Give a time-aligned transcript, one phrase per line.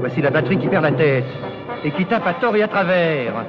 [0.00, 1.24] Voici la batterie qui perd la tête
[1.84, 3.44] et qui tape à tort et à travers.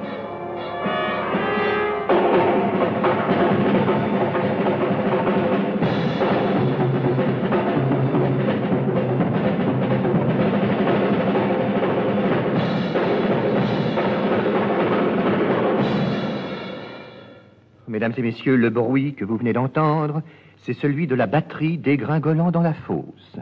[17.88, 20.22] Mesdames et messieurs, le bruit que vous venez d'entendre,
[20.58, 23.38] c'est celui de la batterie dégringolant dans la fosse.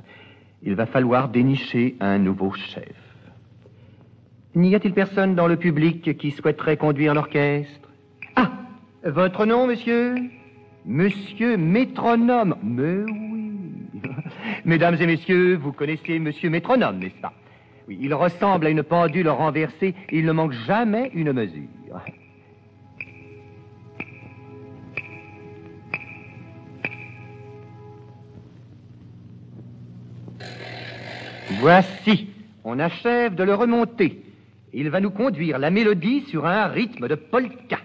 [0.63, 2.93] Il va falloir dénicher un nouveau chef.
[4.55, 7.89] N'y a-t-il personne dans le public qui souhaiterait conduire l'orchestre?
[8.37, 8.51] Ah
[9.05, 10.17] Votre nom, monsieur?
[10.85, 12.57] Monsieur Métronome.
[12.63, 13.53] Mais oui.
[14.65, 17.33] Mesdames et messieurs, vous connaissez Monsieur Métronome, n'est-ce pas?
[17.89, 19.95] Oui, il ressemble à une pendule renversée.
[20.13, 21.69] Il ne manque jamais une mesure.
[31.61, 32.31] Voici,
[32.65, 34.25] on achève de le remonter.
[34.73, 37.79] Il va nous conduire la mélodie sur un rythme de polka.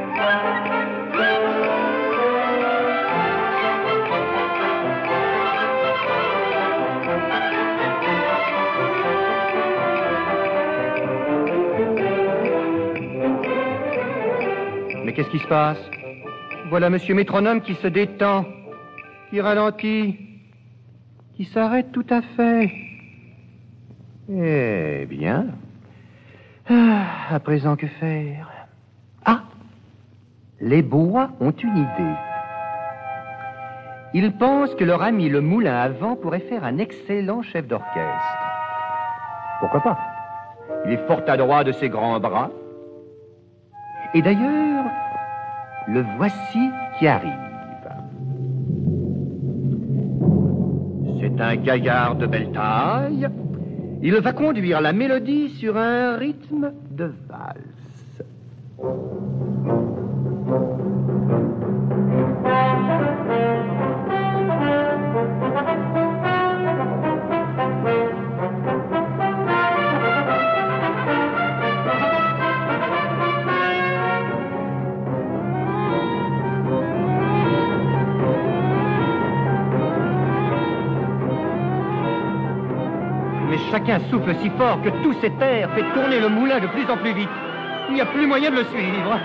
[15.14, 15.78] Qu'est-ce qui se passe
[16.70, 18.46] Voilà Monsieur Métronome qui se détend,
[19.28, 20.18] qui ralentit,
[21.34, 22.72] qui s'arrête tout à fait.
[24.30, 25.48] Eh bien.
[26.70, 28.50] Ah, à présent, que faire
[29.26, 29.42] Ah
[30.60, 32.16] Les bois ont une idée.
[34.14, 38.38] Ils pensent que leur ami le moulin à vent pourrait faire un excellent chef d'orchestre.
[39.60, 39.98] Pourquoi pas?
[40.86, 42.50] Il est fort adroit de ses grands bras.
[44.14, 44.84] Et d'ailleurs,
[45.88, 47.32] le voici qui arrive.
[51.20, 53.28] C'est un gaillard de belle taille.
[54.02, 58.22] Il va conduire la mélodie sur un rythme de valse.
[83.72, 86.98] Chacun souffle si fort que tout cet air fait tourner le moulin de plus en
[86.98, 87.30] plus vite.
[87.88, 89.18] Il n'y a plus moyen de le suivre.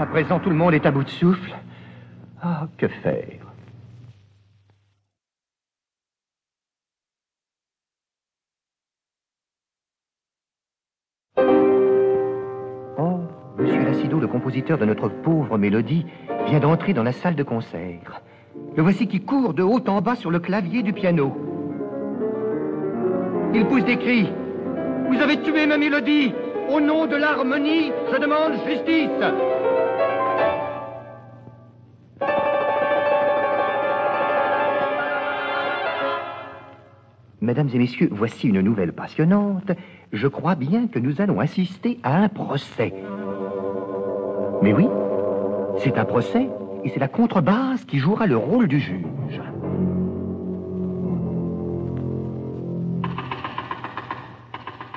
[0.00, 1.54] À présent, tout le monde est à bout de souffle.
[2.42, 3.51] Ah, que faire?
[14.10, 16.04] Le compositeur de notre pauvre mélodie,
[16.46, 18.20] vient d'entrer dans la salle de concert.
[18.76, 21.32] Le voici qui court de haut en bas sur le clavier du piano.
[23.54, 24.28] Il pousse des cris.
[25.08, 26.32] Vous avez tué ma mélodie.
[26.68, 29.08] Au nom de l'harmonie, je demande justice.
[37.40, 39.72] Mesdames et messieurs, voici une nouvelle passionnante.
[40.12, 42.92] Je crois bien que nous allons assister à un procès.
[44.62, 44.86] Mais oui,
[45.78, 46.48] c'est un procès
[46.84, 49.40] et c'est la contrebasse qui jouera le rôle du juge.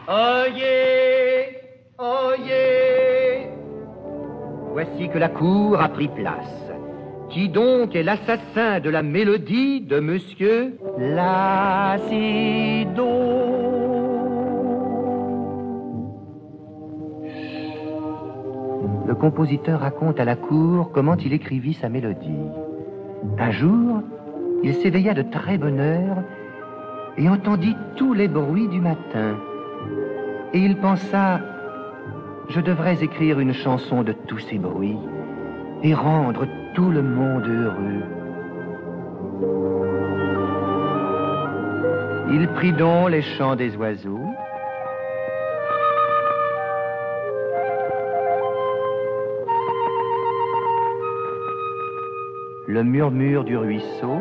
[0.08, 1.62] Oyez,
[1.98, 3.48] oyez.
[4.72, 6.72] Voici que la cour a pris place.
[7.32, 12.65] Qui donc est l'assassin de la mélodie de Monsieur Lacido
[19.16, 22.50] Le compositeur raconte à la cour comment il écrivit sa mélodie.
[23.40, 24.02] Un jour,
[24.62, 26.18] il s'éveilla de très bonne heure
[27.16, 29.38] et entendit tous les bruits du matin.
[30.52, 31.40] Et il pensa,
[32.50, 35.00] je devrais écrire une chanson de tous ces bruits
[35.82, 38.04] et rendre tout le monde heureux.
[42.34, 44.34] Il prit donc les chants des oiseaux,
[52.76, 54.20] le murmure du ruisseau,